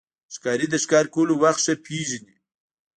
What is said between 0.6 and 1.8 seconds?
د ښکار کولو وخت ښه